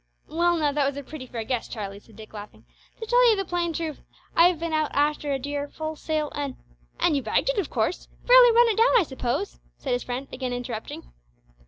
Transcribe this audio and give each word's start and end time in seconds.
"Well, 0.27 0.57
now, 0.57 0.71
that 0.71 0.83
was 0.87 0.97
a 0.97 1.03
pretty 1.03 1.27
fair 1.27 1.43
guess, 1.43 1.67
Charlie," 1.67 1.99
said 1.99 2.15
Dick, 2.15 2.33
laughing. 2.33 2.65
"To 2.99 3.05
tell 3.05 3.29
ye 3.29 3.35
the 3.35 3.45
plain 3.45 3.71
truth, 3.71 4.01
I 4.35 4.47
have 4.47 4.59
been 4.59 4.73
out 4.73 4.89
arter 4.95 5.31
a 5.31 5.37
dear 5.37 5.67
full 5.67 5.95
sail 5.95 6.31
an'" 6.33 6.57
"And 6.99 7.15
you 7.15 7.21
bagged 7.21 7.49
it, 7.51 7.59
of 7.59 7.69
course. 7.69 8.07
Fairly 8.25 8.51
run 8.51 8.67
it 8.69 8.77
down, 8.77 8.97
I 8.97 9.03
suppose," 9.03 9.59
said 9.77 9.93
his 9.93 10.01
friend, 10.01 10.27
again 10.33 10.53
interrupting. 10.53 11.03